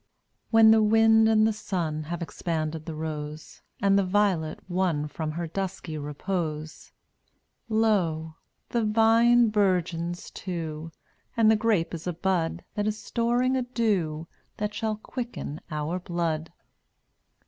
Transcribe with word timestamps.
171 0.49 0.51
When 0.57 0.71
the 0.71 0.89
wind 0.89 1.29
and 1.29 1.47
the 1.47 1.53
sun 1.53 2.03
Have 2.05 2.23
expanded 2.23 2.87
the 2.87 2.95
rose, 2.95 3.61
And 3.83 3.99
the 3.99 4.03
violet 4.03 4.59
won 4.67 5.07
From 5.07 5.29
her 5.33 5.45
dusky 5.45 5.95
repose, 5.95 6.91
Lo! 7.69 8.33
the 8.69 8.83
vine 8.83 9.49
burgeons 9.49 10.31
too, 10.31 10.91
And 11.37 11.51
the 11.51 11.55
grape 11.55 11.93
is 11.93 12.07
a 12.07 12.13
bud 12.13 12.63
That 12.73 12.87
is 12.87 12.99
storing 12.99 13.55
a 13.55 13.61
dew 13.61 14.27
That 14.57 14.73
shall 14.73 14.95
quicken 14.95 15.61
our 15.69 15.99
blood. 15.99 16.51